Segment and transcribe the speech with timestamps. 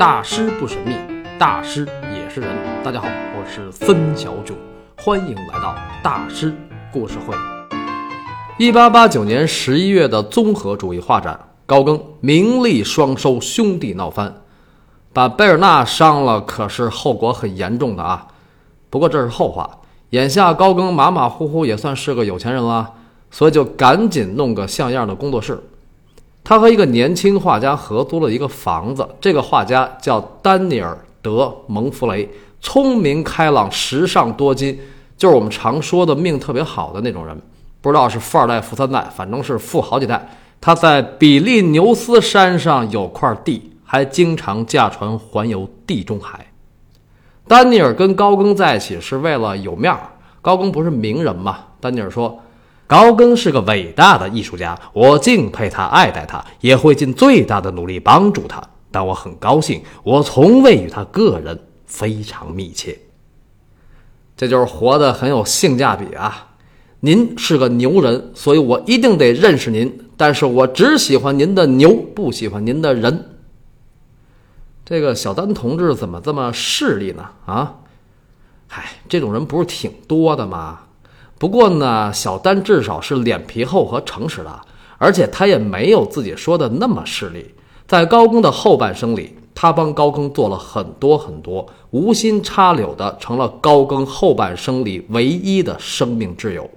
[0.00, 0.96] 大师不神秘，
[1.38, 2.48] 大师也是人。
[2.82, 3.06] 大家好，
[3.36, 4.54] 我是森小九，
[4.96, 6.54] 欢迎来到大师
[6.90, 7.36] 故事会。
[8.56, 14.36] 一八八九年十一月的综合主义画展，高更名利双收，兄弟闹翻，
[15.12, 18.26] 把贝尔纳伤了，可是后果很严重的啊。
[18.88, 19.68] 不过这是后话，
[20.08, 22.90] 眼下高更马马虎虎也算是个有钱人了，
[23.30, 25.62] 所以就赶紧弄个像样的工作室。
[26.42, 32.28] 他和一个年轻画家合租了一个房子，这个画家叫丹尼尔·德·蒙弗雷，
[32.60, 34.76] 聪明开朗、时尚多金，
[35.16, 37.40] 就是我们常说的命特别好的那种人。
[37.80, 40.28] 不知道是富二代、富三代，反正是富好几代。
[40.60, 46.46] 他在比利牛斯山上有块地，还经常驾船环游地中海。
[47.46, 50.00] 丹尼尔跟高更在一起是为了有面儿，
[50.42, 51.58] 高更不是名人嘛？
[51.80, 52.40] 丹尼尔说。
[52.90, 58.60] 高更是个伟大的艺术家，我敬佩他，爱戴他，也会尽最大的努力帮助他。
[58.90, 62.98] 但我很高兴，我从未与他个人非常密切。
[64.36, 66.48] 这就是活得很有性价比啊！
[66.98, 70.10] 您是个牛人，所以我一定得认识您。
[70.16, 73.36] 但是我只喜欢您的牛，不喜欢您的人。
[74.84, 77.30] 这个小丹同志怎么这么势利呢？
[77.46, 77.76] 啊，
[78.66, 80.80] 嗨，这种人不是挺多的吗？
[81.40, 84.60] 不过呢，小丹至少是脸皮厚和诚实的，
[84.98, 87.54] 而且他也没有自己说的那么势利。
[87.86, 96.68] 在高更的后半生里，他帮高更做了很多很多，无心插柳的成了高更后半生里唯一的生命挚友。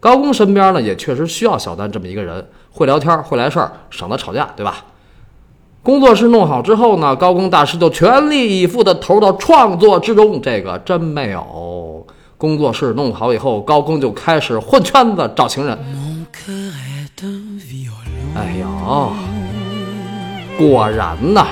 [0.00, 4.84] 高更身边呢，也确实需要小丹这么一个人，会聊天，会来事儿，省得吵架，对吧？
[5.82, 12.06] 工作室弄好之后呢，高更大师就全力以赴地投入到创作之中，这个真没有。
[12.38, 15.78] 工作室弄好以后，高更就开始混圈子找情人。
[18.34, 19.12] 哎呦，
[20.58, 21.46] 果然呐，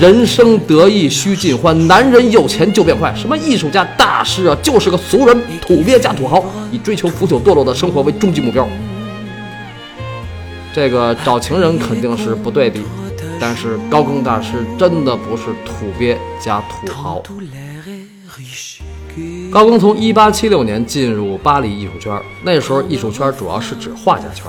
[0.00, 3.14] 人生得意须尽欢，男人有钱就变坏。
[3.14, 8.66] 什么艺术家大师啊，就是个俗人，土鳖加土豪，以追求腐朽堕落的生活为终极目标。
[10.72, 12.80] 这个找情人肯定是不对的，
[13.38, 17.22] 但是高更大师真的不是土鳖加土豪。
[19.50, 24.46] 高更从1876年进入巴黎艺术圈，那时候艺术圈主要是指画家圈。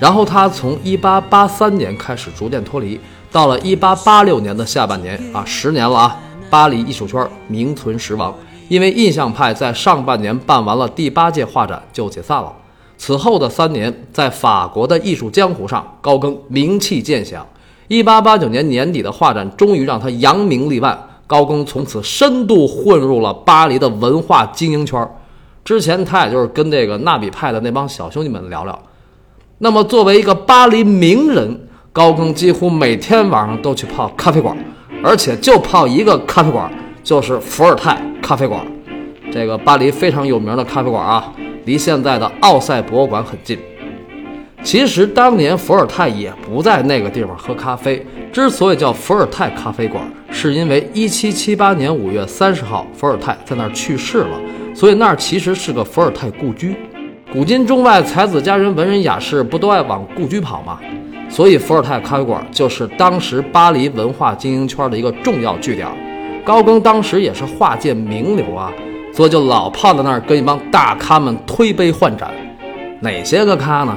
[0.00, 2.98] 然后他从1883年开始逐渐脱离，
[3.30, 6.18] 到了1886年的下半年啊，十年了啊，
[6.48, 8.34] 巴黎艺术圈名存实亡，
[8.68, 12.52] 因为印象派在上半年办完了第八届画展就解散了。
[12.96, 17.46] 此后的三年，在法国的艺术江湖上，高更名气渐响。
[17.88, 20.98] 1889年年底的画展终于让他扬名立万。
[21.30, 25.08] 高更从此深度混入了巴黎的文化精英圈
[25.62, 28.76] 之前他也就是跟这个纳比派的那帮小兄弟们聊聊。
[29.58, 34.56] 那么作为一个巴黎名人，高更几乎每天晚上都去泡咖啡馆，
[35.04, 36.68] 而且就泡一个咖啡馆，
[37.04, 38.66] 就是伏尔泰咖啡馆。
[39.30, 41.32] 这个巴黎非常有名的咖啡馆啊，
[41.64, 43.56] 离现在的奥赛博物馆很近。
[44.62, 48.04] 其实当年伏尔泰也不在那个地方喝咖啡。
[48.32, 54.40] 之所以叫伏尔泰咖啡馆，是因为1778年5月30号，伏尔泰在那儿去世了，
[54.74, 56.76] 所以那儿其实是个伏尔泰故居。
[57.32, 60.78] 古今中外才子佳人、文人雅士不都爱往故居跑吗？
[61.28, 65.88] 所以伏尔泰咖啡馆就是当时巴黎文化精英圈的一个重要据点。
[66.44, 68.72] 高更当时也是画界名流啊，
[69.12, 72.30] 所以就老泡在那儿跟一帮大咖们推杯换盏。
[73.00, 73.96] 哪些个咖呢？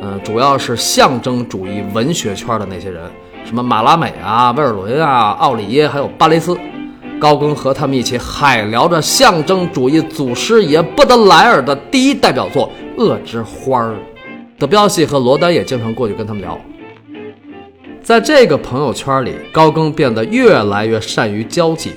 [0.00, 3.02] 嗯，主要是象征主义文学圈的那些人。
[3.44, 6.56] 什么马拉美啊、威尔伦啊、奥里耶，还有巴雷斯，
[7.18, 12.70] 高更和他们一起海聊着象征主义祖师爷布德莱尔的第一代表作
[13.02, 13.92] 《恶之花儿》。
[14.58, 16.58] 德彪西和罗丹也经常过去跟他们聊。
[18.02, 21.92] 在这个朋友圈里，高更变得越来越善于交际。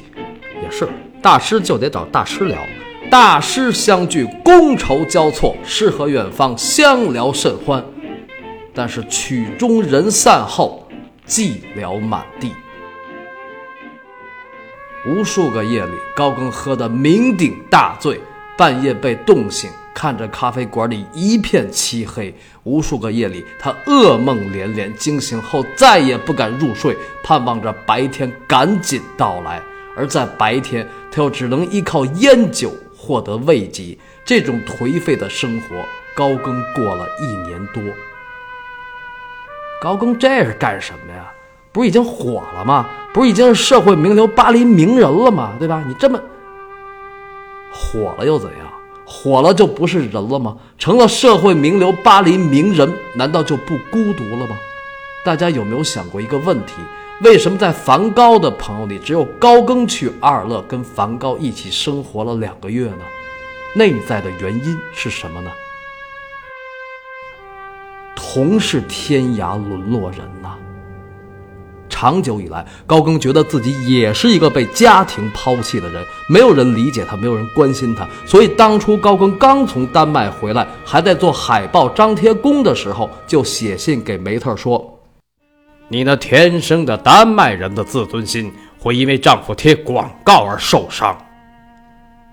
[0.63, 0.87] 也是，
[1.21, 2.57] 大师就得找大师聊，
[3.11, 7.83] 大师相聚，觥筹交错，诗和远方，相聊甚欢。
[8.73, 10.87] 但是曲终人散后。
[11.27, 12.51] 寂寥满地，
[15.05, 18.19] 无数个夜里，高更喝得酩酊大醉，
[18.57, 22.33] 半夜被冻醒，看着咖啡馆里一片漆黑。
[22.63, 29.61] 无数个夜里，他噩梦连连，惊醒后再也不敢入睡，盼望着白天赶紧到来。
[29.95, 33.97] 而在白天，他又只能依靠烟酒获得慰藉。
[34.23, 35.83] 这种颓废的生活，
[36.15, 37.81] 高更过了一年多。
[39.81, 41.33] 高更这是干什么呀？
[41.71, 42.85] 不是已经火了吗？
[43.13, 45.53] 不是已经是社会名流、巴黎名人了吗？
[45.57, 45.83] 对吧？
[45.87, 46.19] 你这么
[47.71, 48.71] 火了又怎样？
[49.05, 50.55] 火了就不是人了吗？
[50.77, 54.55] 成了社会名流、巴黎名人，难道就不孤独了吗？
[55.25, 56.73] 大家有没有想过一个问题？
[57.23, 63.03] 为什么在梵高的朋友里，只有高更去阿尔勒跟梵高一起生活了两个月呢？
[63.75, 65.51] 内在的原因是什么呢？
[68.15, 70.55] 同是天涯沦落人呐。
[71.87, 78.07] 长久以来，高更觉得自己也是一个被家庭抛弃的人，没有人理解他，没有人关心他。
[78.25, 84.83] 所以当初高更刚从丹麦回来，还在做海报张贴工的时候，就写信给梅特说
[85.91, 88.49] ：“你那天生的丹麦人的自尊心
[88.79, 91.17] 会因为丈夫贴广告而受伤，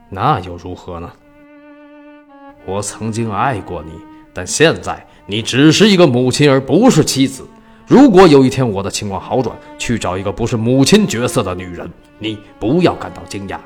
[0.09, 1.11] 那又如何呢？
[2.65, 3.91] 我曾经爱过你，
[4.33, 7.45] 但现在你只是一个母亲，而不是妻子。”
[7.85, 11.91] 如果有一天我的情况好转，去找一个不是母亲角色的女人，
[12.21, 13.57] 你不要感到惊讶。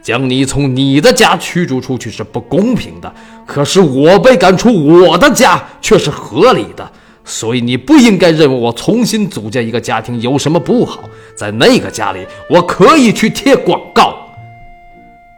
[0.00, 3.12] 将你从你的家驱逐出去是不公平的，
[3.44, 6.92] 可是我被赶出我的家却是合理的。
[7.24, 11.08] 所以你不应该认为我重新组建一个家庭有什么不好。
[11.36, 14.26] 在那个家里，我可以去贴广告。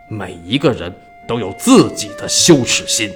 [0.08, 0.93] 每一个人
[1.26, 3.11] 都有自己的羞耻心。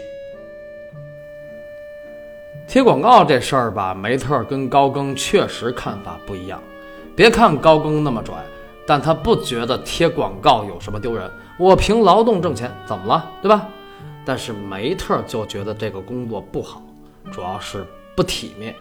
[2.66, 6.60] 贴广告这事儿吧，梅特跟高更确实看法不一样。
[7.14, 8.34] 别看高更那么拽，
[8.86, 11.30] 但他不觉得贴广告有什么丢人。
[11.58, 13.68] 我凭劳动挣钱，怎么了，对吧？
[14.24, 16.82] 但是梅特就觉得这个工作不好，
[17.30, 17.86] 主要是
[18.16, 18.74] 不体面。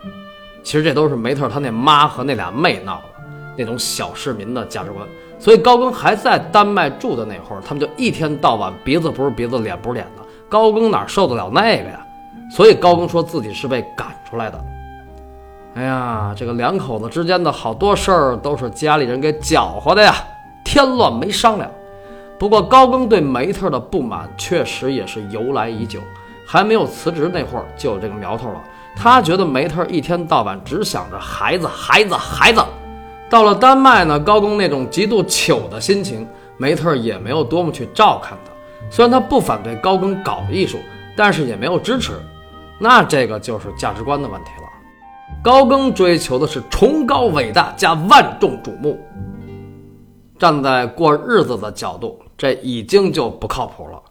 [0.63, 3.23] 其实这都是梅特他那妈和那俩妹闹的，
[3.55, 5.07] 那种小市民的价值观。
[5.37, 10.23] 所以高更还在丹麦住的那会儿，他们就一天到晚鼻子不是鼻子，脸不是脸的。
[10.49, 12.03] 高更哪受得了那个呀？
[12.49, 14.65] 所以高更说自己是被赶出来的。
[15.75, 20.15] 哎呀，这个两口子之间的好多事儿都是家里人给搅和的呀，
[20.63, 21.69] 添乱没商量。
[22.39, 25.99] 不过高更对梅特的不满确实也是由来已久，
[26.45, 28.63] 还没有辞职那会儿就有这个苗头了。
[28.95, 32.63] 他觉得梅特一天到晚只想着孩子，孩子，孩子。
[33.30, 36.25] 到了丹麦呢，高更那种极度糗的心情，
[36.57, 38.51] 梅特也没有多么去照看他。
[38.89, 40.77] 虽然他不反对高更搞艺术，
[41.18, 42.13] 但是也没有支持。
[42.80, 44.69] 那这个就是价值观的问题了。
[45.44, 49.00] 高更追求的是崇高伟大加万众瞩目，
[50.38, 54.01] 站在过日子的角度，这已经就不靠谱了。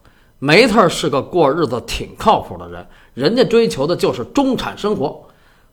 [0.45, 5.25] 梅特是个过日子挺靠谱的人，人家追求的就是中产生活，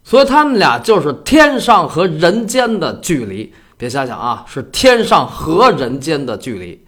[0.02, 3.54] 所以他们俩就是天上和人间的距离。
[3.78, 6.86] 别瞎想啊，是天上和人间的距离。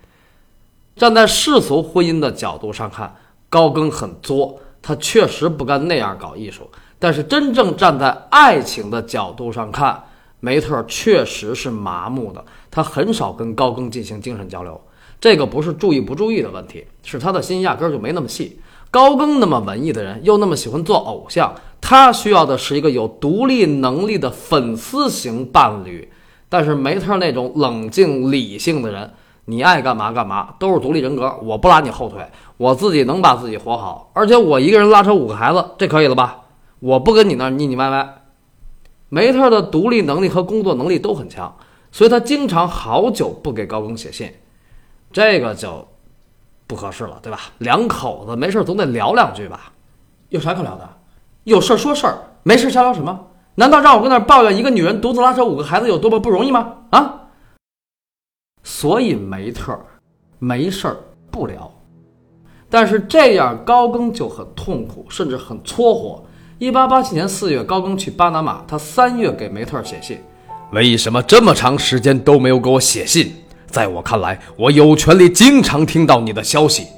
[0.96, 3.14] 站在世俗婚姻的角度上看，
[3.50, 4.58] 高更很作。
[4.82, 10.02] 他确实不该那样搞艺术，但是真正站在爱情的角度上看，
[10.40, 12.46] 梅特确实是麻木的。
[12.72, 14.80] 他很少跟高更进行精神交流，
[15.24, 18.60] 这个不是注意不注意的问题，是他的心压根儿就没那么细。
[18.92, 26.12] 高更那么文艺的人，又那么喜欢做偶像，他需要的是一个有独立能力的粉丝型伴侣。
[26.50, 29.14] 但是梅特那种冷静理性的人。
[29.46, 36.42] 你爱干嘛干嘛，都是独立人格，我不拉你后腿，我自己能把自己活好，而且我一个人拉扯五个孩子，这可以了吧？
[36.81, 38.24] 我不跟你那腻腻歪歪。
[39.08, 41.56] 梅特的独立能力和工作能力都很强，
[41.94, 44.30] 所以他经常好久不给高更写信，
[45.13, 45.88] 这个就
[46.68, 47.39] 不合适了，对吧？
[47.60, 49.71] 两口子没事总得聊两句吧？
[50.30, 50.89] 有啥可聊的？
[51.44, 53.27] 有事说事儿，没事瞎聊什么？
[53.56, 56.77] 难道让我跟那抱怨一个女人独自拉扯五个孩子有多么不容易吗？
[56.89, 57.19] 啊？
[58.63, 59.79] 所以梅特
[60.39, 60.98] 没事儿
[61.29, 61.72] 不聊，
[62.70, 66.24] 但是这样高更就很痛苦，甚至很搓火。
[66.58, 70.20] 一八八七年四月，高更去巴拿马，他三月给梅特写信，
[70.72, 73.36] 为什么这么长时间都没有给我写信？
[73.74, 76.89] 在我看来，我有权利经常听到你的消息。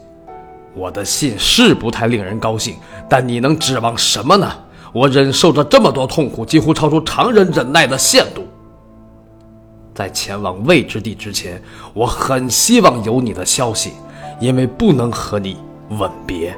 [0.73, 2.75] 我的信是不太令人高兴，
[3.07, 4.51] 但你能指望什么呢？
[4.91, 8.43] 我忍受着这么多痛苦，几乎超出常人忍耐的限度。
[9.93, 11.61] 在前往未知地之前，
[11.93, 13.93] 我很希望有你的消息，
[14.41, 15.55] 因为不能和你
[15.91, 16.53] 吻别。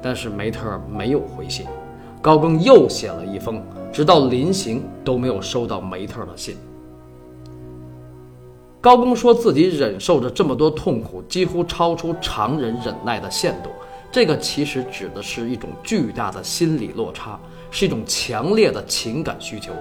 [0.00, 1.66] 但是梅特没有回信，
[2.22, 3.60] 高更又写了一封，
[3.92, 6.56] 直到临行都没有收到梅特的信。
[8.80, 13.70] 高公说自己忍受着这么多痛苦，几乎超出常人忍耐的限度。
[14.12, 17.38] 这个其实指的是一种巨大的心理落差，
[17.70, 19.72] 是一种强烈的情感需求。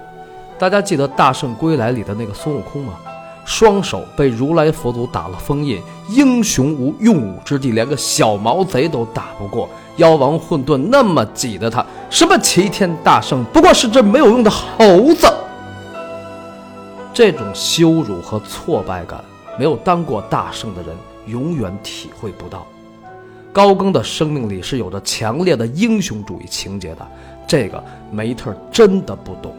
[0.57, 2.93] 大家记得《大圣归来》里的那个孙悟空吗？
[3.45, 9.69] 双手被如来佛祖打了封印，英雄无用武之地，连个小毛贼都打不过。
[9.97, 15.31] 妖王混沌那么挤得他，什么齐天大圣，不过是只没有用的猴子。
[17.15, 19.23] 这种羞辱和挫败感，
[19.57, 20.93] 没有当过大圣的人
[21.27, 22.67] 永远体会不到。
[23.53, 27.07] 高更的生命里是有着强烈的英雄主义情节的，
[27.47, 27.81] 这个
[28.11, 29.55] 梅特真的不懂。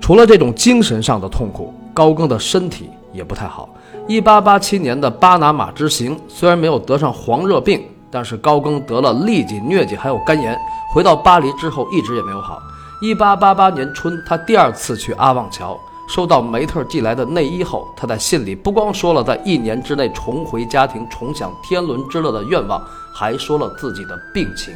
[0.00, 3.68] 除了这种精神上的痛苦，高更的身体也不太好。
[4.08, 10.58] 一八八七年的巴拿马之行，虽然没有得上黄热病，但是高更得了痢疾、疟疾，还有肝炎。
[10.92, 12.60] 回到巴黎之后，一直也没有好。
[13.00, 15.78] 一八八八年春，他第二次去阿旺桥，
[16.08, 24.74] 收到梅特寄来的内衣后，他在信里不光说了在一年之内重回家庭、重享天伦之乐的愿望，还说了自己的病情。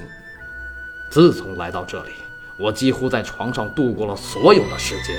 [1.10, 2.10] 自从来到这里，
[2.60, 5.16] 我几乎在床上度过了所有的时间。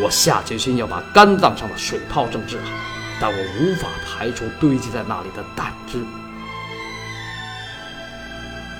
[0.00, 2.70] 我下决心要把肝脏上的水泡症治好，
[3.20, 6.04] 但我无法排除堆积在那里的胆汁。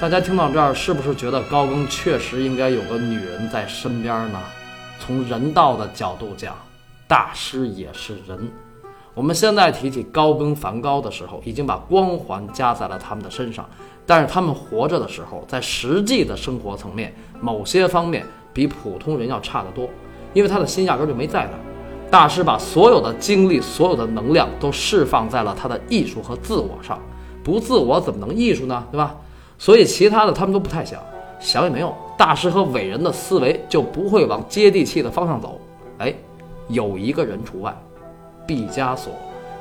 [0.00, 4.40] 大家听到这儿，是不是觉得高更确实应该有个女人在身边呢？
[4.98, 6.54] 从人道的角度讲，
[7.06, 8.50] 大师也是人。
[9.14, 13.66] 我们现在提起高更、梵高的时候，已经把光环加在了他们的身上，
[14.04, 19.88] 但是他们活着的时候，在实际的生活层面，某些方面比普通人要差得多。
[20.34, 21.60] 因为他的心压根就没在那儿，
[22.10, 27.00] 大师把所有的精力、所有的能量都释放在了他的艺术和自我上，
[27.44, 28.84] 不自我怎么能艺术呢？
[28.90, 29.14] 对吧？
[29.58, 31.00] 所以其他的他们都不太想，
[31.40, 31.94] 想也没用。
[32.16, 35.60] 大师和伟人的思维就不会往接地气的方向走。
[35.98, 36.14] 哎，
[36.68, 37.74] 有一个人除外，
[38.46, 39.12] 毕加索。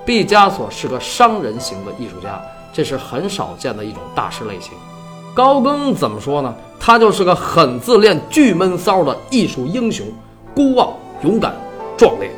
[0.05, 2.41] 毕加索是个商人型的艺术家，
[2.73, 4.73] 这是很少见的一种大师类型。
[5.33, 6.53] 高更怎么说呢？
[6.79, 10.05] 他就是个很自恋、巨闷骚的艺术英雄。
[10.53, 11.55] 孤傲、勇敢、
[11.97, 12.29] 壮烈，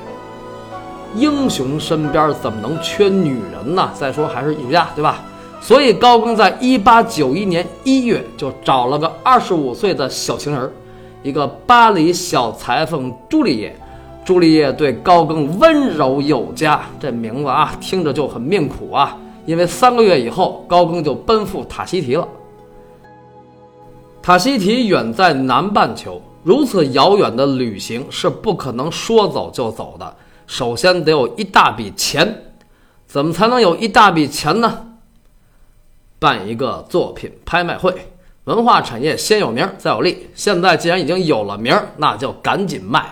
[1.15, 3.91] 英雄身边怎么能缺女人呢？
[3.93, 5.21] 再说还是艺术家，对吧？
[5.65, 10.71] 所以高更在一八九一年一月就找了个二十五岁的小情人，
[11.23, 13.75] 一个巴黎小裁缝朱丽叶。
[14.23, 19.17] 朱丽叶对高更温柔有加，这名字啊听着就很命苦啊。
[19.47, 22.27] 因为三个月以后，高更就奔赴塔希提了。
[24.21, 26.21] 塔希提远在南半球。
[26.43, 30.15] 如此遥远的旅行是不可能说走就走的。
[30.45, 32.43] 首先得有一大笔钱，
[33.07, 34.91] 怎么才能有一大笔钱呢？
[36.19, 37.93] 办一个作品拍卖会，
[38.45, 40.29] 文化产业先有名再有利。
[40.35, 43.05] 现在既然已经有了名，那就赶紧卖。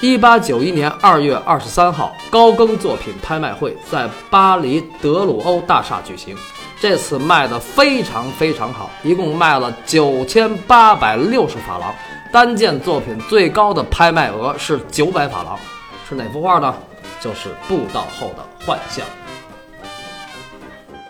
[0.00, 6.36] 一八九一年二月二十三号，高更作品拍卖会在巴黎德鲁欧大厦举行。
[6.80, 11.94] 这次卖的非常非常好，一共卖了九千八百六十法郎。
[12.30, 15.58] 单件作品最高的拍卖额是九百法郎，
[16.06, 16.74] 是哪幅画呢？
[17.20, 19.06] 就是布道后的幻象。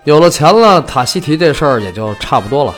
[0.04, 2.74] 有了钱了，塔西提这事儿也就差不多了。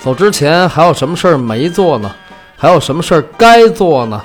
[0.00, 2.14] 走之前还有什么事儿没做呢？
[2.58, 4.22] 还有什么事儿该做呢？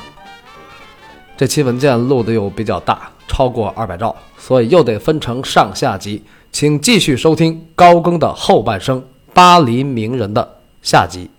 [1.37, 6.21] 这期文件录的又比较大，超过二百兆，所以又得分成上下集，
[6.51, 8.99] 请继续收听高更的后半生
[9.33, 11.29] 《巴黎名人》的下集。